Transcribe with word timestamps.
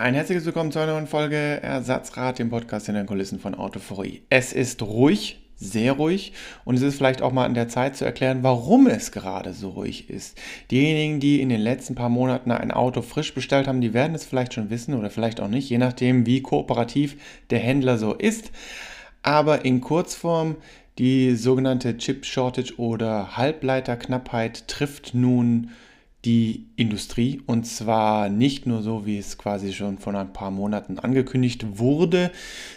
ein 0.00 0.14
herzliches 0.14 0.46
Willkommen 0.46 0.72
zu 0.72 0.78
einer 0.78 0.92
neuen 0.92 1.06
Folge 1.06 1.36
Ersatzrad, 1.36 2.38
dem 2.38 2.48
Podcast 2.48 2.88
in 2.88 2.94
den 2.94 3.04
Kulissen 3.04 3.38
von 3.38 3.54
Autoforie. 3.54 4.22
Es 4.30 4.54
ist 4.54 4.80
ruhig, 4.80 5.40
sehr 5.56 5.92
ruhig 5.92 6.32
und 6.64 6.76
es 6.76 6.80
ist 6.80 6.96
vielleicht 6.96 7.20
auch 7.20 7.32
mal 7.32 7.44
an 7.44 7.52
der 7.52 7.68
Zeit 7.68 7.96
zu 7.96 8.06
erklären, 8.06 8.42
warum 8.42 8.86
es 8.86 9.12
gerade 9.12 9.52
so 9.52 9.68
ruhig 9.68 10.08
ist. 10.08 10.38
Diejenigen, 10.70 11.20
die 11.20 11.42
in 11.42 11.50
den 11.50 11.60
letzten 11.60 11.96
paar 11.96 12.08
Monaten 12.08 12.50
ein 12.50 12.70
Auto 12.70 13.02
frisch 13.02 13.34
bestellt 13.34 13.68
haben, 13.68 13.82
die 13.82 13.92
werden 13.92 14.14
es 14.14 14.24
vielleicht 14.24 14.54
schon 14.54 14.70
wissen 14.70 14.94
oder 14.94 15.10
vielleicht 15.10 15.38
auch 15.38 15.48
nicht, 15.48 15.68
je 15.68 15.76
nachdem, 15.76 16.24
wie 16.24 16.40
kooperativ 16.40 17.18
der 17.50 17.58
Händler 17.58 17.98
so 17.98 18.14
ist. 18.14 18.52
Aber 19.22 19.66
in 19.66 19.82
Kurzform, 19.82 20.56
die 20.96 21.36
sogenannte 21.36 21.98
Chip 21.98 22.24
Shortage 22.24 22.72
oder 22.78 23.36
Halbleiterknappheit 23.36 24.66
trifft 24.66 25.12
nun 25.12 25.72
die 26.24 26.66
Industrie 26.76 27.40
und 27.46 27.66
zwar 27.66 28.28
nicht 28.28 28.66
nur 28.66 28.82
so, 28.82 29.06
wie 29.06 29.16
es 29.16 29.38
quasi 29.38 29.72
schon 29.72 29.96
vor 29.98 30.14
ein 30.14 30.34
paar 30.34 30.50
Monaten 30.50 30.98
angekündigt 30.98 31.78
wurde, 31.78 32.30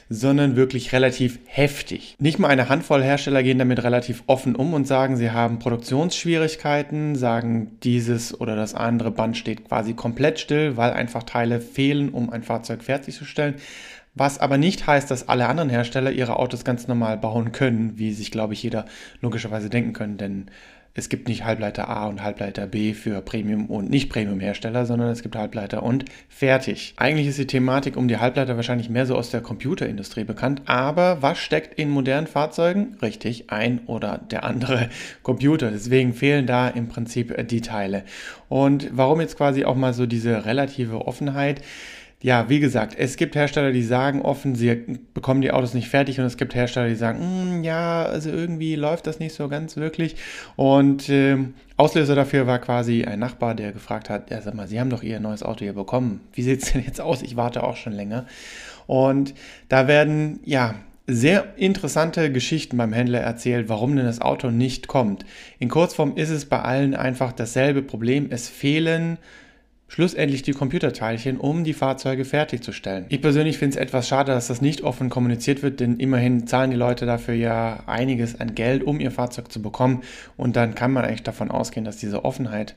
sondern 0.10 0.56
wirklich 0.56 0.94
relativ 0.94 1.40
heftig. 1.46 2.16
Nicht 2.20 2.40
mal 2.40 2.48
eine 2.48 2.70
Handvoll 2.70 3.04
Hersteller 3.04 3.44
gehen 3.44 3.60
damit 3.60 3.84
relativ 3.84 4.24
offen 4.28 4.56
um 4.56 4.74
und 4.74 4.88
sagen, 4.88 5.18
sie 5.18 5.32
haben 5.32 5.60
Produktionsschwierigkeiten, 5.60 7.16
sagen, 7.16 7.78
dieses 7.84 8.40
oder 8.40 8.56
das 8.56 8.76
andere 8.76 9.12
Band 9.12 9.36
steht 9.36 9.68
quasi 9.68 9.94
komplett 9.94 10.40
still, 10.40 10.78
weil 10.78 10.92
einfach 10.92 11.24
Teile 11.24 11.60
fehlen, 11.60 12.10
um 12.10 12.30
ein 12.30 12.44
Fahrzeug 12.44 12.82
fertigzustellen. 12.82 13.56
Was 14.16 14.40
aber 14.40 14.58
nicht 14.58 14.86
heißt, 14.88 15.10
dass 15.10 15.28
alle 15.28 15.48
anderen 15.48 15.70
Hersteller 15.70 16.12
ihre 16.12 16.38
Autos 16.38 16.64
ganz 16.64 16.88
normal 16.88 17.18
bauen 17.18 17.52
können, 17.52 17.98
wie 17.98 18.14
sich, 18.14 18.32
glaube 18.32 18.54
ich, 18.54 18.64
jeder 18.64 18.86
logischerweise 19.22 19.70
denken 19.70 19.94
können, 19.94 20.18
denn 20.18 20.46
es 20.96 21.10
gibt 21.10 21.28
nicht 21.28 21.44
Halbleiter 21.44 21.90
A 21.90 22.08
und 22.08 22.22
Halbleiter 22.22 22.68
B 22.68 22.94
für 22.94 23.22
Premium- 23.22 23.66
und 23.66 23.90
Nicht-Premium-Hersteller, 23.90 24.86
sondern 24.86 25.10
es 25.10 25.24
gibt 25.24 25.36
Halbleiter 25.36 25.82
und 25.82 26.06
fertig. 26.30 26.94
Eigentlich 26.98 27.28
ist 27.28 27.40
die 27.40 27.48
Thematik 27.48 27.98
um 27.98 28.08
die 28.08 28.18
Halbleiter 28.18 28.56
wahrscheinlich 28.56 28.90
mehr 28.90 29.08
so 29.08 29.16
aus 29.16 29.32
der 29.32 29.42
Computerindustrie 29.42 30.24
bekannt, 30.24 30.62
aber 30.66 31.22
was 31.22 31.40
steckt 31.40 31.80
in 31.80 31.90
modernen 31.90 32.28
Fahrzeugen? 32.28 32.96
Richtig, 33.02 33.50
ein 33.50 33.82
oder 33.88 34.20
der 34.20 34.44
andere 34.44 34.90
Computer. 35.24 35.72
Deswegen 35.72 36.14
fehlen 36.14 36.46
da 36.46 36.68
im 36.68 36.88
Prinzip 36.90 37.48
die 37.48 37.62
Teile. 37.62 38.04
Und 38.48 38.90
warum 38.92 39.20
jetzt 39.20 39.38
quasi 39.38 39.66
auch 39.66 39.76
mal 39.76 39.94
so 39.94 40.06
diese 40.06 40.46
relative 40.46 41.08
Offenheit? 41.08 41.62
Ja, 42.24 42.48
wie 42.48 42.62
gesagt, 42.62 42.96
es 42.98 43.18
gibt 43.18 43.36
Hersteller, 43.36 43.74
die 43.74 43.84
sagen 43.84 44.22
offen, 44.22 44.56
sie 44.56 44.74
bekommen 45.14 45.42
die 45.42 45.52
Autos 45.52 45.74
nicht 45.74 45.90
fertig 45.90 46.22
und 46.22 46.26
es 46.26 46.38
gibt 46.38 46.56
Hersteller, 46.56 46.88
die 46.88 46.96
sagen, 46.96 47.20
hm, 47.20 47.64
ja, 47.66 48.04
also 48.04 48.30
irgendwie 48.30 48.76
läuft 48.76 49.08
das 49.08 49.20
nicht 49.20 49.36
so 49.36 49.50
ganz 49.50 49.76
wirklich. 49.76 50.16
Und 50.56 51.10
äh, 51.10 51.36
Auslöser 51.76 52.16
dafür 52.16 52.48
war 52.48 52.60
quasi 52.60 53.04
ein 53.04 53.20
Nachbar, 53.20 53.56
der 53.56 53.74
gefragt 53.74 54.10
hat, 54.10 54.32
ja, 54.32 54.42
sag 54.42 54.54
mal, 54.54 54.70
Sie 54.70 54.80
haben 54.80 54.90
doch 54.90 55.04
Ihr 55.04 55.20
neues 55.20 55.44
Auto 55.44 55.66
hier 55.66 55.74
bekommen. 55.74 56.22
Wie 56.32 56.44
sieht 56.44 56.64
es 56.64 56.72
denn 56.72 56.86
jetzt 56.86 57.02
aus? 57.02 57.22
Ich 57.24 57.36
warte 57.36 57.62
auch 57.62 57.76
schon 57.76 57.92
länger. 57.92 58.26
Und 58.88 59.34
da 59.68 59.90
werden, 59.90 60.40
ja, 60.46 60.76
sehr 61.06 61.58
interessante 61.58 62.32
Geschichten 62.32 62.78
beim 62.78 62.94
Händler 62.94 63.20
erzählt, 63.20 63.68
warum 63.68 63.98
denn 63.98 64.06
das 64.06 64.22
Auto 64.22 64.50
nicht 64.50 64.88
kommt. 64.88 65.26
In 65.60 65.68
Kurzform 65.68 66.16
ist 66.16 66.30
es 66.30 66.46
bei 66.46 66.62
allen 66.62 66.96
einfach 66.96 67.34
dasselbe 67.34 67.82
Problem. 67.82 68.28
Es 68.30 68.48
fehlen 68.48 69.18
schlussendlich 69.94 70.42
die 70.42 70.54
Computerteilchen, 70.54 71.38
um 71.38 71.64
die 71.64 71.74
Fahrzeuge 71.74 72.26
fertigzustellen. 72.26 73.06
Ich 73.10 73.22
persönlich 73.22 73.60
finde 73.60 73.76
es 73.76 73.82
etwas 73.82 74.08
schade, 74.08 74.32
dass 74.32 74.48
das 74.48 74.60
nicht 74.60 74.82
offen 74.82 75.12
kommuniziert 75.12 75.62
wird, 75.62 75.80
denn 75.80 75.98
immerhin 75.98 76.48
zahlen 76.48 76.72
die 76.72 76.78
Leute 76.78 77.06
dafür 77.06 77.36
ja 77.36 77.84
einiges 77.86 78.40
an 78.40 78.56
Geld, 78.56 78.84
um 78.84 79.00
ihr 79.00 79.12
Fahrzeug 79.12 79.52
zu 79.52 79.62
bekommen. 79.62 80.02
Und 80.36 80.56
dann 80.56 80.74
kann 80.74 80.92
man 80.92 81.06
eigentlich 81.06 81.22
davon 81.22 81.52
ausgehen, 81.52 81.86
dass 81.86 81.98
diese 81.98 82.26
Offenheit 82.26 82.74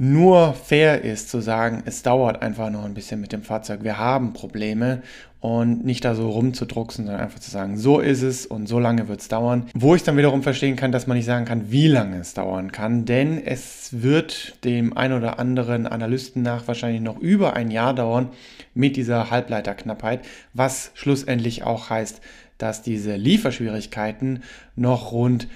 nur 0.00 0.54
fair 0.54 1.02
ist 1.02 1.28
zu 1.28 1.40
sagen, 1.40 1.82
es 1.84 2.04
dauert 2.04 2.40
einfach 2.40 2.70
noch 2.70 2.84
ein 2.84 2.94
bisschen 2.94 3.20
mit 3.20 3.32
dem 3.32 3.42
Fahrzeug. 3.42 3.82
Wir 3.82 3.98
haben 3.98 4.32
Probleme 4.32 5.02
und 5.40 5.84
nicht 5.84 6.04
da 6.04 6.14
so 6.14 6.30
rumzudrucksen, 6.30 7.06
sondern 7.06 7.20
einfach 7.20 7.40
zu 7.40 7.50
sagen, 7.50 7.76
so 7.76 7.98
ist 7.98 8.22
es 8.22 8.46
und 8.46 8.68
so 8.68 8.78
lange 8.78 9.08
wird 9.08 9.20
es 9.20 9.26
dauern. 9.26 9.68
Wo 9.74 9.96
ich 9.96 10.04
dann 10.04 10.16
wiederum 10.16 10.44
verstehen 10.44 10.76
kann, 10.76 10.92
dass 10.92 11.08
man 11.08 11.16
nicht 11.16 11.26
sagen 11.26 11.46
kann, 11.46 11.72
wie 11.72 11.88
lange 11.88 12.20
es 12.20 12.32
dauern 12.32 12.70
kann, 12.70 13.06
denn 13.06 13.44
es 13.44 13.88
wird 13.90 14.64
dem 14.64 14.96
ein 14.96 15.12
oder 15.12 15.40
anderen 15.40 15.88
Analysten 15.88 16.42
nach 16.42 16.68
wahrscheinlich 16.68 17.02
noch 17.02 17.18
über 17.18 17.54
ein 17.54 17.72
Jahr 17.72 17.92
dauern 17.92 18.28
mit 18.74 18.94
dieser 18.94 19.32
Halbleiterknappheit, 19.32 20.20
was 20.54 20.92
schlussendlich 20.94 21.64
auch 21.64 21.90
heißt, 21.90 22.20
dass 22.56 22.82
diese 22.82 23.16
Lieferschwierigkeiten 23.16 24.44
noch 24.76 25.10
rund 25.10 25.48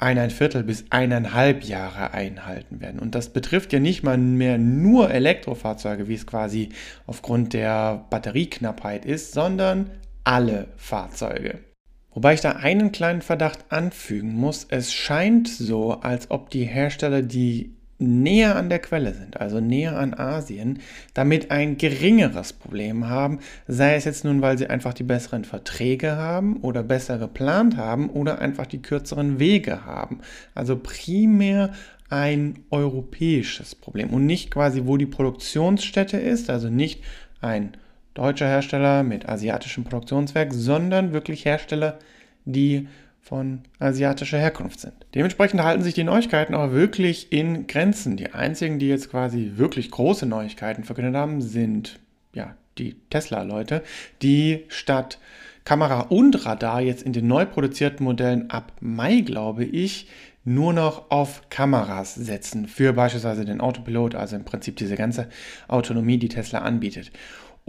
ein 0.00 0.30
Viertel 0.30 0.62
bis 0.62 0.86
eineinhalb 0.90 1.62
Jahre 1.62 2.12
einhalten 2.12 2.80
werden. 2.80 2.98
Und 2.98 3.14
das 3.14 3.32
betrifft 3.32 3.72
ja 3.72 3.80
nicht 3.80 4.02
mal 4.02 4.16
mehr 4.16 4.58
nur 4.58 5.10
Elektrofahrzeuge, 5.10 6.08
wie 6.08 6.14
es 6.14 6.26
quasi 6.26 6.70
aufgrund 7.06 7.52
der 7.52 8.06
Batterieknappheit 8.10 9.04
ist, 9.04 9.32
sondern 9.32 9.90
alle 10.24 10.68
Fahrzeuge. 10.76 11.60
Wobei 12.12 12.34
ich 12.34 12.40
da 12.40 12.52
einen 12.52 12.92
kleinen 12.92 13.22
Verdacht 13.22 13.70
anfügen 13.70 14.34
muss. 14.34 14.66
Es 14.68 14.92
scheint 14.92 15.48
so, 15.48 16.00
als 16.00 16.30
ob 16.30 16.50
die 16.50 16.64
Hersteller 16.64 17.22
die 17.22 17.76
näher 18.00 18.56
an 18.56 18.68
der 18.68 18.78
Quelle 18.78 19.14
sind, 19.14 19.40
also 19.40 19.60
näher 19.60 19.98
an 19.98 20.14
Asien, 20.14 20.80
damit 21.14 21.50
ein 21.50 21.76
geringeres 21.76 22.52
Problem 22.52 23.08
haben, 23.08 23.40
sei 23.68 23.94
es 23.94 24.04
jetzt 24.04 24.24
nun, 24.24 24.42
weil 24.42 24.58
sie 24.58 24.68
einfach 24.68 24.94
die 24.94 25.02
besseren 25.02 25.44
Verträge 25.44 26.16
haben 26.16 26.56
oder 26.56 26.82
besser 26.82 27.18
geplant 27.18 27.76
haben 27.76 28.08
oder 28.10 28.40
einfach 28.40 28.66
die 28.66 28.82
kürzeren 28.82 29.38
Wege 29.38 29.84
haben. 29.84 30.20
Also 30.54 30.76
primär 30.76 31.72
ein 32.08 32.64
europäisches 32.70 33.74
Problem 33.74 34.10
und 34.10 34.26
nicht 34.26 34.50
quasi, 34.50 34.82
wo 34.84 34.96
die 34.96 35.06
Produktionsstätte 35.06 36.16
ist, 36.16 36.50
also 36.50 36.68
nicht 36.68 37.02
ein 37.40 37.72
deutscher 38.14 38.46
Hersteller 38.46 39.02
mit 39.02 39.28
asiatischem 39.28 39.84
Produktionswerk, 39.84 40.52
sondern 40.52 41.12
wirklich 41.12 41.44
Hersteller, 41.44 41.98
die 42.44 42.88
von 43.20 43.60
asiatischer 43.78 44.38
Herkunft 44.38 44.80
sind. 44.80 44.94
Dementsprechend 45.14 45.62
halten 45.62 45.82
sich 45.82 45.94
die 45.94 46.04
Neuigkeiten 46.04 46.54
aber 46.54 46.72
wirklich 46.72 47.32
in 47.32 47.66
Grenzen. 47.66 48.16
Die 48.16 48.32
einzigen, 48.32 48.78
die 48.78 48.88
jetzt 48.88 49.10
quasi 49.10 49.52
wirklich 49.56 49.90
große 49.90 50.26
Neuigkeiten 50.26 50.84
verkündet 50.84 51.14
haben, 51.14 51.40
sind 51.40 52.00
ja 52.32 52.56
die 52.78 52.96
Tesla-Leute, 53.10 53.82
die 54.22 54.64
statt 54.68 55.18
Kamera 55.64 56.00
und 56.00 56.46
Radar 56.46 56.80
jetzt 56.80 57.02
in 57.02 57.12
den 57.12 57.26
neu 57.26 57.44
produzierten 57.44 58.04
Modellen 58.04 58.50
ab 58.50 58.72
Mai, 58.80 59.20
glaube 59.20 59.64
ich, 59.64 60.08
nur 60.44 60.72
noch 60.72 61.10
auf 61.10 61.42
Kameras 61.50 62.14
setzen 62.14 62.66
für 62.66 62.92
beispielsweise 62.94 63.44
den 63.44 63.60
Autopilot, 63.60 64.14
also 64.14 64.36
im 64.36 64.44
Prinzip 64.44 64.76
diese 64.76 64.96
ganze 64.96 65.28
Autonomie, 65.68 66.18
die 66.18 66.30
Tesla 66.30 66.60
anbietet. 66.60 67.12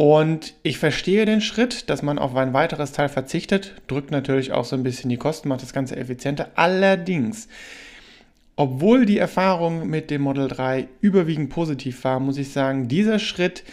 Und 0.01 0.55
ich 0.63 0.79
verstehe 0.79 1.27
den 1.27 1.41
Schritt, 1.41 1.91
dass 1.91 2.01
man 2.01 2.17
auf 2.17 2.35
ein 2.35 2.53
weiteres 2.53 2.91
Teil 2.91 3.07
verzichtet, 3.07 3.75
drückt 3.85 4.09
natürlich 4.09 4.51
auch 4.51 4.65
so 4.65 4.75
ein 4.75 4.81
bisschen 4.81 5.11
die 5.11 5.17
Kosten, 5.17 5.47
macht 5.47 5.61
das 5.61 5.73
Ganze 5.73 5.95
effizienter. 5.95 6.49
Allerdings, 6.55 7.47
obwohl 8.55 9.05
die 9.05 9.19
Erfahrung 9.19 9.87
mit 9.87 10.09
dem 10.09 10.23
Model 10.23 10.47
3 10.47 10.87
überwiegend 11.01 11.51
positiv 11.51 12.03
war, 12.03 12.19
muss 12.19 12.39
ich 12.39 12.51
sagen, 12.51 12.87
dieser 12.87 13.19
Schritt 13.19 13.63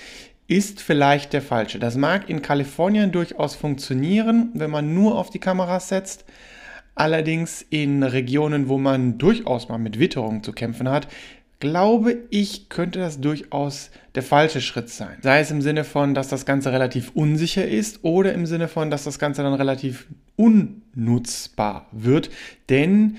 ist 0.49 0.83
vielleicht 0.83 1.33
der 1.33 1.41
falsche. 1.41 1.79
Das 1.79 1.97
mag 1.97 2.29
in 2.29 2.43
Kalifornien 2.43 3.11
durchaus 3.11 3.55
funktionieren, 3.55 4.51
wenn 4.53 4.71
man 4.71 4.93
nur 4.93 5.17
auf 5.17 5.31
die 5.31 5.39
Kameras 5.39 5.89
setzt. 5.89 6.27
Allerdings 6.95 7.65
in 7.71 8.03
Regionen, 8.03 8.69
wo 8.69 8.77
man 8.77 9.17
durchaus 9.17 9.71
mal 9.71 9.79
mit 9.79 9.99
Witterung 9.99 10.43
zu 10.43 10.53
kämpfen 10.53 10.91
hat, 10.91 11.09
glaube 11.61 12.17
ich, 12.31 12.69
könnte 12.69 12.99
das 12.99 13.21
durchaus 13.21 13.91
der 14.15 14.23
falsche 14.23 14.61
Schritt 14.61 14.91
sein. 14.91 15.19
Sei 15.23 15.41
es 15.41 15.51
im 15.51 15.61
Sinne 15.61 15.85
von, 15.85 16.15
dass 16.15 16.29
das 16.29 16.47
Ganze 16.47 16.73
relativ 16.73 17.11
unsicher 17.15 17.67
ist 17.67 18.01
oder 18.03 18.33
im 18.33 18.47
Sinne 18.47 18.69
von, 18.69 18.91
dass 18.91 19.05
das 19.05 19.19
Ganze 19.19 19.43
dann 19.43 19.55
relativ 19.55 20.07
unnutzbar 20.37 21.89
wird. 21.93 22.31
Denn 22.69 23.17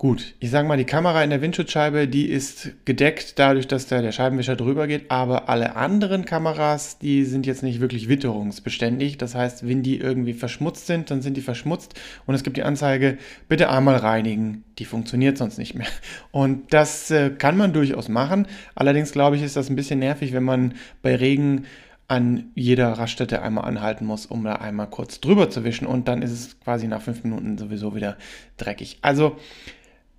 Gut, 0.00 0.36
ich 0.38 0.52
sage 0.52 0.68
mal, 0.68 0.76
die 0.76 0.84
Kamera 0.84 1.24
in 1.24 1.30
der 1.30 1.42
Windschutzscheibe, 1.42 2.06
die 2.06 2.26
ist 2.28 2.70
gedeckt 2.84 3.36
dadurch, 3.36 3.66
dass 3.66 3.88
da 3.88 4.00
der 4.00 4.12
Scheibenwischer 4.12 4.54
drüber 4.54 4.86
geht, 4.86 5.10
aber 5.10 5.48
alle 5.48 5.74
anderen 5.74 6.24
Kameras, 6.24 7.00
die 7.00 7.24
sind 7.24 7.46
jetzt 7.46 7.64
nicht 7.64 7.80
wirklich 7.80 8.08
witterungsbeständig. 8.08 9.18
Das 9.18 9.34
heißt, 9.34 9.66
wenn 9.66 9.82
die 9.82 9.98
irgendwie 9.98 10.34
verschmutzt 10.34 10.86
sind, 10.86 11.10
dann 11.10 11.20
sind 11.20 11.36
die 11.36 11.40
verschmutzt 11.40 11.98
und 12.26 12.36
es 12.36 12.44
gibt 12.44 12.56
die 12.56 12.62
Anzeige, 12.62 13.18
bitte 13.48 13.70
einmal 13.70 13.96
reinigen. 13.96 14.62
Die 14.78 14.84
funktioniert 14.84 15.36
sonst 15.36 15.58
nicht 15.58 15.74
mehr. 15.74 15.88
Und 16.30 16.72
das 16.72 17.10
äh, 17.10 17.30
kann 17.30 17.56
man 17.56 17.72
durchaus 17.72 18.08
machen. 18.08 18.46
Allerdings 18.76 19.10
glaube 19.10 19.34
ich, 19.34 19.42
ist 19.42 19.56
das 19.56 19.68
ein 19.68 19.74
bisschen 19.74 19.98
nervig, 19.98 20.32
wenn 20.32 20.44
man 20.44 20.74
bei 21.02 21.16
Regen 21.16 21.64
an 22.06 22.52
jeder 22.54 22.92
Raststätte 22.92 23.42
einmal 23.42 23.64
anhalten 23.64 24.06
muss, 24.06 24.26
um 24.26 24.44
da 24.44 24.54
einmal 24.54 24.88
kurz 24.88 25.20
drüber 25.20 25.50
zu 25.50 25.64
wischen 25.64 25.88
und 25.88 26.06
dann 26.06 26.22
ist 26.22 26.30
es 26.30 26.60
quasi 26.60 26.86
nach 26.86 27.02
fünf 27.02 27.24
Minuten 27.24 27.58
sowieso 27.58 27.96
wieder 27.96 28.16
dreckig. 28.58 28.98
Also 29.02 29.36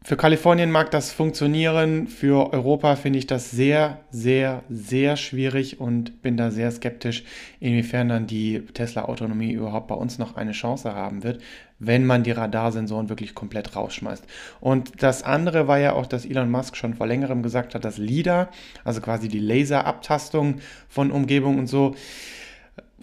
Für 0.01 0.15
Kalifornien 0.15 0.71
mag 0.71 0.91
das 0.91 1.11
funktionieren, 1.11 2.07
für 2.07 2.53
Europa 2.53 2.95
finde 2.95 3.19
ich 3.19 3.27
das 3.27 3.51
sehr, 3.51 3.99
sehr, 4.11 4.63
sehr 4.69 5.17
schwierig 5.17 5.81
und 5.81 6.21
bin 6.21 6.37
da 6.37 6.51
sehr 6.51 6.71
skeptisch, 6.71 7.25
inwiefern 7.59 8.07
dann 8.07 8.25
die 8.25 8.61
Tesla-Autonomie 8.61 9.51
überhaupt 9.51 9.87
bei 9.87 9.95
uns 9.95 10.17
noch 10.17 10.37
eine 10.37 10.53
Chance 10.53 10.95
haben 10.95 11.23
wird, 11.23 11.41
wenn 11.79 12.05
man 12.05 12.23
die 12.23 12.31
Radarsensoren 12.31 13.09
wirklich 13.09 13.35
komplett 13.35 13.75
rausschmeißt. 13.75 14.23
Und 14.61 15.03
das 15.03 15.23
andere 15.23 15.67
war 15.67 15.79
ja 15.79 15.93
auch, 15.93 16.05
dass 16.05 16.25
Elon 16.25 16.49
Musk 16.49 16.77
schon 16.77 16.93
vor 16.93 17.05
längerem 17.05 17.43
gesagt 17.43 17.75
hat, 17.75 17.83
dass 17.83 17.97
LIDAR, 17.97 18.49
also 18.85 19.01
quasi 19.01 19.27
die 19.27 19.39
Laserabtastung 19.39 20.59
von 20.87 21.11
Umgebung 21.11 21.59
und 21.59 21.67
so, 21.67 21.93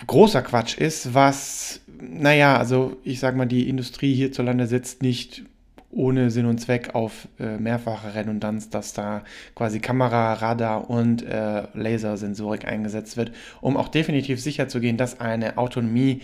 großer 0.07 0.41
Quatsch 0.41 0.79
ist, 0.79 1.13
was, 1.13 1.83
naja, 2.01 2.57
also 2.57 2.97
ich 3.05 3.21
sage 3.21 3.37
mal, 3.37 3.47
die 3.47 3.69
Industrie 3.69 4.15
hierzulande 4.15 4.67
setzt 4.67 5.03
nicht 5.03 5.45
ohne 5.91 6.31
Sinn 6.31 6.47
und 6.47 6.59
Zweck 6.59 6.95
auf 6.95 7.29
äh, 7.39 7.57
mehrfache 7.59 8.15
Redundanz, 8.15 8.69
dass 8.71 8.93
da 8.93 9.23
quasi 9.55 9.81
Kamera, 9.81 10.35
Radar 10.35 10.91
und 10.91 11.23
äh, 11.23 11.65
Lasersensorik 11.75 12.67
eingesetzt 12.67 13.17
wird, 13.17 13.33
um 13.61 13.77
auch 13.77 13.89
definitiv 13.89 14.41
sicher 14.41 14.69
zu 14.69 14.81
gehen, 14.81 14.97
dass 14.97 15.21
eine 15.21 15.59
Autonomie 15.59 16.21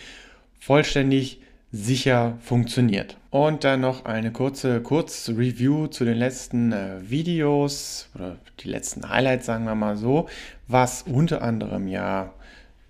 vollständig 0.59 1.41
sicher 1.73 2.37
funktioniert. 2.41 3.17
Und 3.31 3.65
dann 3.65 3.81
noch 3.81 4.05
eine 4.05 4.31
kurze 4.31 4.83
Kurzreview 4.83 5.87
zu 5.87 6.05
den 6.05 6.19
letzten 6.19 6.73
äh, 6.73 6.99
Videos 7.03 8.11
oder 8.15 8.37
die 8.61 8.69
letzten 8.69 9.09
Highlights, 9.09 9.47
sagen 9.47 9.65
wir 9.65 9.75
mal 9.75 9.97
so, 9.97 10.29
was 10.69 11.03
unter 11.03 11.41
anderem 11.41 11.89
ja 11.89 12.33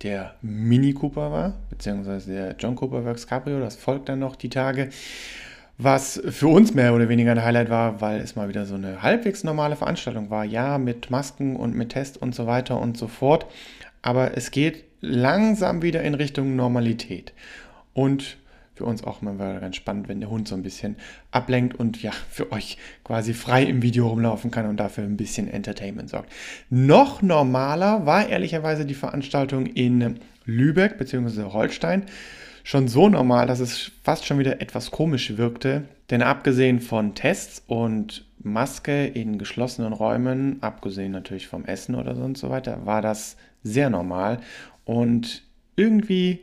der 0.03 0.35
Mini 0.41 0.93
Cooper 0.93 1.31
war, 1.31 1.53
beziehungsweise 1.69 2.33
der 2.33 2.55
John 2.59 2.75
Cooper 2.75 3.05
Works 3.05 3.25
Cabrio, 3.25 3.59
das 3.61 3.77
folgt 3.77 4.09
dann 4.09 4.19
noch 4.19 4.35
die 4.35 4.49
Tage 4.49 4.89
was 5.77 6.21
für 6.29 6.47
uns 6.47 6.73
mehr 6.73 6.93
oder 6.93 7.09
weniger 7.09 7.31
ein 7.31 7.43
Highlight 7.43 7.69
war, 7.69 7.99
weil 7.99 8.19
es 8.19 8.35
mal 8.35 8.47
wieder 8.47 8.65
so 8.65 8.75
eine 8.75 9.01
halbwegs 9.01 9.43
normale 9.43 9.75
Veranstaltung 9.75 10.29
war. 10.29 10.45
Ja, 10.45 10.77
mit 10.77 11.09
Masken 11.09 11.55
und 11.55 11.75
mit 11.75 11.89
Test 11.89 12.21
und 12.21 12.35
so 12.35 12.45
weiter 12.45 12.79
und 12.79 12.97
so 12.97 13.07
fort. 13.07 13.47
Aber 14.01 14.37
es 14.37 14.51
geht 14.51 14.85
langsam 15.01 15.81
wieder 15.81 16.03
in 16.03 16.13
Richtung 16.13 16.55
Normalität. 16.55 17.33
Und 17.93 18.37
für 18.75 18.85
uns 18.85 19.03
auch 19.03 19.21
mal 19.21 19.37
ganz 19.59 19.75
spannend, 19.75 20.07
wenn 20.07 20.19
der 20.19 20.29
Hund 20.29 20.47
so 20.47 20.55
ein 20.55 20.63
bisschen 20.63 20.95
ablenkt 21.31 21.79
und 21.79 22.01
ja, 22.01 22.11
für 22.29 22.51
euch 22.51 22.77
quasi 23.03 23.33
frei 23.33 23.63
im 23.63 23.83
Video 23.83 24.07
rumlaufen 24.07 24.49
kann 24.49 24.67
und 24.67 24.77
dafür 24.77 25.03
ein 25.03 25.17
bisschen 25.17 25.47
Entertainment 25.47 26.09
sorgt. 26.09 26.31
Noch 26.69 27.21
normaler 27.21 28.05
war 28.05 28.27
ehrlicherweise 28.27 28.85
die 28.85 28.95
Veranstaltung 28.95 29.67
in 29.67 30.19
Lübeck 30.45 30.97
bzw. 30.97 31.43
Holstein 31.53 32.05
schon 32.63 32.87
so 32.87 33.09
normal, 33.09 33.45
dass 33.47 33.59
es 33.59 33.91
fast 34.03 34.25
schon 34.25 34.39
wieder 34.39 34.61
etwas 34.61 34.91
komisch 34.91 35.37
wirkte. 35.37 35.83
Denn 36.09 36.21
abgesehen 36.21 36.79
von 36.79 37.15
Tests 37.15 37.61
und 37.67 38.25
Maske 38.39 39.05
in 39.05 39.37
geschlossenen 39.37 39.93
Räumen, 39.93 40.61
abgesehen 40.61 41.11
natürlich 41.11 41.47
vom 41.47 41.65
Essen 41.65 41.95
oder 41.95 42.15
so 42.15 42.23
und 42.23 42.37
so 42.37 42.49
weiter, 42.49 42.85
war 42.85 43.01
das 43.01 43.37
sehr 43.63 43.89
normal 43.89 44.39
und 44.85 45.43
irgendwie 45.75 46.39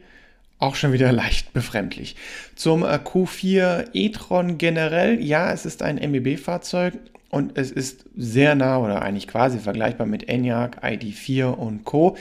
auch 0.59 0.75
schon 0.75 0.93
wieder 0.93 1.13
leicht 1.13 1.53
befremdlich. 1.53 2.17
Zum 2.55 2.85
äh, 2.85 2.99
Q4 3.03 3.89
e-tron 3.93 4.59
generell, 4.59 5.21
ja, 5.23 5.53
es 5.53 5.67
ist 5.67 5.83
ein 5.83 5.97
MEB-Fahrzeug 5.97 6.95
und 7.31 7.57
es 7.57 7.71
ist 7.71 8.07
sehr 8.17 8.55
nah 8.55 8.79
oder 8.79 9.03
eigentlich 9.03 9.29
quasi 9.29 9.59
vergleichbar 9.59 10.07
mit 10.07 10.29
Enyaq, 10.29 10.83
ID4 10.83 11.47
und 11.47 11.85
Co. 11.85 12.17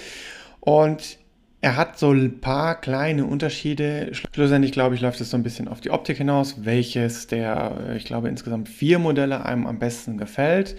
Und 0.59 1.18
er 1.61 1.75
hat 1.75 1.99
so 1.99 2.11
ein 2.11 2.39
paar 2.39 2.79
kleine 2.79 3.25
Unterschiede. 3.25 4.11
Schlussendlich, 4.13 4.71
glaube 4.71 4.95
ich, 4.95 5.01
läuft 5.01 5.19
es 5.19 5.29
so 5.29 5.37
ein 5.37 5.43
bisschen 5.43 5.67
auf 5.67 5.81
die 5.81 5.91
Optik 5.91 6.17
hinaus, 6.17 6.63
welches 6.63 7.27
der, 7.27 7.95
ich 7.97 8.05
glaube, 8.05 8.29
insgesamt 8.29 8.69
vier 8.69 8.97
Modelle 8.99 9.45
einem 9.45 9.67
am 9.67 9.77
besten 9.77 10.17
gefällt. 10.17 10.77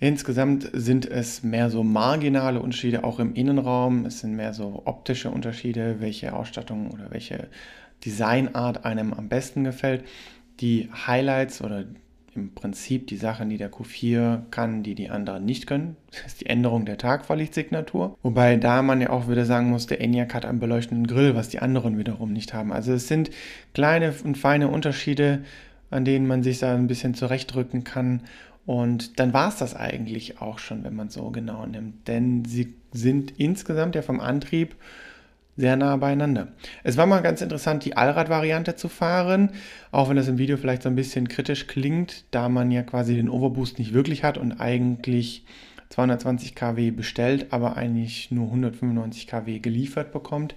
Insgesamt 0.00 0.70
sind 0.72 1.06
es 1.06 1.42
mehr 1.42 1.68
so 1.70 1.82
marginale 1.82 2.60
Unterschiede 2.60 3.04
auch 3.04 3.18
im 3.20 3.34
Innenraum. 3.34 4.06
Es 4.06 4.20
sind 4.20 4.34
mehr 4.34 4.54
so 4.54 4.82
optische 4.86 5.30
Unterschiede, 5.30 5.96
welche 6.00 6.34
Ausstattung 6.34 6.90
oder 6.90 7.10
welche 7.10 7.48
Designart 8.04 8.84
einem 8.84 9.12
am 9.12 9.28
besten 9.28 9.62
gefällt. 9.62 10.04
Die 10.60 10.88
Highlights 11.06 11.62
oder 11.62 11.84
im 12.36 12.54
Prinzip 12.54 13.06
die 13.06 13.16
Sachen, 13.16 13.48
die 13.48 13.56
der 13.56 13.70
Q4 13.70 14.42
kann, 14.50 14.82
die 14.82 14.94
die 14.94 15.10
anderen 15.10 15.44
nicht 15.44 15.66
können. 15.66 15.96
Das 16.10 16.26
ist 16.26 16.40
die 16.40 16.46
Änderung 16.46 16.84
der 16.84 16.98
Tagvorlichtsignatur. 16.98 18.16
Wobei 18.22 18.56
da 18.56 18.82
man 18.82 19.00
ja 19.00 19.10
auch 19.10 19.28
wieder 19.28 19.44
sagen 19.44 19.70
muss, 19.70 19.86
der 19.86 20.00
ENIAC 20.00 20.34
hat 20.34 20.44
einen 20.44 20.60
beleuchtenden 20.60 21.06
Grill, 21.06 21.34
was 21.34 21.48
die 21.48 21.60
anderen 21.60 21.98
wiederum 21.98 22.32
nicht 22.32 22.54
haben. 22.54 22.72
Also 22.72 22.92
es 22.92 23.08
sind 23.08 23.30
kleine 23.72 24.14
und 24.24 24.38
feine 24.38 24.68
Unterschiede, 24.68 25.44
an 25.90 26.04
denen 26.04 26.26
man 26.26 26.42
sich 26.42 26.58
da 26.58 26.74
ein 26.74 26.86
bisschen 26.86 27.14
zurechtdrücken 27.14 27.84
kann. 27.84 28.22
Und 28.66 29.18
dann 29.20 29.32
war 29.32 29.48
es 29.48 29.56
das 29.56 29.76
eigentlich 29.76 30.40
auch 30.40 30.58
schon, 30.58 30.84
wenn 30.84 30.96
man 30.96 31.10
so 31.10 31.30
genau 31.30 31.66
nimmt. 31.66 32.08
Denn 32.08 32.44
sie 32.44 32.74
sind 32.92 33.32
insgesamt 33.38 33.94
ja 33.94 34.02
vom 34.02 34.20
Antrieb 34.20 34.74
sehr 35.56 35.76
nah 35.76 35.96
beieinander. 35.96 36.48
Es 36.82 36.96
war 36.96 37.06
mal 37.06 37.20
ganz 37.20 37.40
interessant, 37.40 37.84
die 37.84 37.96
Allrad-Variante 37.96 38.76
zu 38.76 38.88
fahren, 38.88 39.50
auch 39.90 40.08
wenn 40.08 40.16
das 40.16 40.28
im 40.28 40.38
Video 40.38 40.56
vielleicht 40.56 40.82
so 40.82 40.88
ein 40.88 40.96
bisschen 40.96 41.28
kritisch 41.28 41.66
klingt, 41.66 42.24
da 42.30 42.48
man 42.48 42.70
ja 42.70 42.82
quasi 42.82 43.14
den 43.14 43.28
Overboost 43.28 43.78
nicht 43.78 43.94
wirklich 43.94 44.24
hat 44.24 44.38
und 44.38 44.60
eigentlich 44.60 45.44
220 45.90 46.54
kW 46.54 46.90
bestellt, 46.90 47.46
aber 47.50 47.76
eigentlich 47.76 48.30
nur 48.30 48.46
195 48.46 49.26
kW 49.26 49.60
geliefert 49.60 50.12
bekommt. 50.12 50.54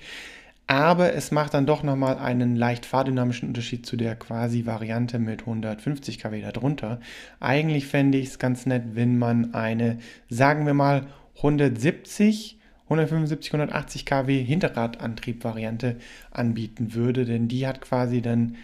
Aber 0.70 1.14
es 1.14 1.32
macht 1.32 1.54
dann 1.54 1.66
doch 1.66 1.82
nochmal 1.82 2.18
einen 2.18 2.56
leicht 2.58 2.86
fahrdynamischen 2.86 3.48
Unterschied 3.48 3.86
zu 3.86 3.96
der 3.96 4.16
quasi 4.16 4.66
Variante 4.66 5.18
mit 5.18 5.42
150 5.42 6.20
kW 6.20 6.42
darunter. 6.42 7.00
Eigentlich 7.40 7.88
fände 7.88 8.18
ich 8.18 8.28
es 8.28 8.40
ganz 8.40 8.66
nett, 8.66 8.84
wenn 8.94 9.18
man 9.18 9.54
eine, 9.54 10.00
sagen 10.30 10.66
wir 10.66 10.74
mal, 10.74 11.08
170 11.38 12.60
175, 12.90 13.54
180 13.54 14.06
kW 14.06 14.44
Hinterradantrieb-Variante 14.44 15.98
anbieten 16.32 16.94
würde, 16.94 17.26
denn 17.26 17.48
die 17.48 17.68
hat 17.68 17.82
quasi 17.82 18.22
dann 18.22 18.56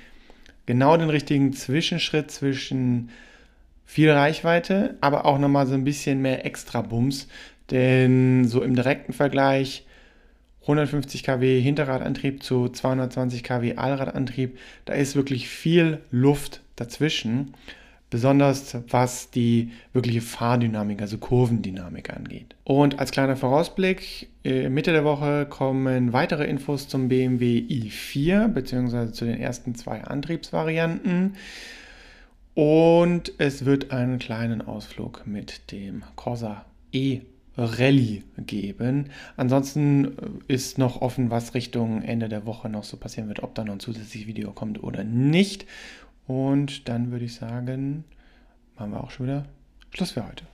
genau 0.66 0.96
den 0.98 1.10
richtigen 1.10 1.54
Zwischenschritt 1.54 2.32
zwischen 2.32 3.10
viel 3.86 4.10
Reichweite, 4.10 4.98
aber 5.02 5.26
auch 5.26 5.40
nochmal 5.40 5.68
so 5.68 5.74
ein 5.74 5.84
bisschen 5.84 6.22
mehr 6.22 6.46
Extra-Bums, 6.46 7.28
denn 7.70 8.46
so 8.46 8.62
im 8.62 8.76
direkten 8.76 9.14
Vergleich 9.14 9.86
150 10.62 11.24
kW 11.24 11.60
Hinterradantrieb 11.60 12.42
zu 12.42 12.70
220 12.70 13.44
kW 13.44 13.76
Allradantrieb, 13.76 14.58
da 14.86 14.94
ist 14.94 15.16
wirklich 15.16 15.50
viel 15.50 16.00
Luft 16.12 16.62
dazwischen 16.78 17.54
besonders 18.14 18.78
was 18.90 19.32
die 19.32 19.72
wirkliche 19.92 20.22
Fahrdynamik, 20.22 21.02
also 21.02 21.18
Kurvendynamik 21.18 22.12
angeht. 22.12 22.56
Und 22.64 23.00
als 23.00 23.10
kleiner 23.10 23.36
Vorausblick, 23.36 24.30
äh, 24.44 24.70
Mitte 24.70 24.92
der 24.92 25.04
Woche 25.04 25.48
kommen 25.50 26.14
weitere 26.14 26.46
Infos 26.46 26.88
zum 26.88 27.08
BMW 27.08 27.58
i4 27.58 28.50
bzw. 28.50 29.12
zu 29.14 29.26
den 29.26 29.40
ersten 29.40 29.74
zwei 29.74 30.04
Antriebsvarianten. 30.04 31.38
Und 32.54 33.32
es 33.40 33.66
wird 33.66 33.90
einen 33.90 34.20
kleinen 34.20 34.62
Ausflug 34.62 35.26
mit 35.26 35.72
dem 35.72 36.04
Corsa 36.16 36.66
E 36.92 37.22
Rallye 37.58 38.24
geben. 38.38 39.10
Ansonsten 39.38 40.06
äh, 40.06 40.54
ist 40.54 40.78
noch 40.78 41.02
offen, 41.02 41.30
was 41.30 41.54
Richtung 41.54 42.02
Ende 42.02 42.30
der 42.30 42.46
Woche 42.46 42.70
noch 42.70 42.84
so 42.84 42.98
passieren 42.98 43.28
wird, 43.28 43.44
ob 43.44 43.56
da 43.56 43.64
noch 43.64 43.74
ein 43.74 43.80
zusätzliches 43.80 44.28
Video 44.28 44.52
kommt 44.52 44.84
oder 44.84 45.04
nicht. 45.04 45.66
Und 46.28 46.88
dann 46.88 47.12
würde 47.12 47.26
ich 47.26 47.36
sagen, 47.36 48.06
machen 48.76 48.92
wir 48.92 49.04
auch 49.04 49.12
schon 49.12 49.26
wieder 49.28 49.46
Schluss 49.92 50.12
für 50.12 50.28
heute. 50.28 50.46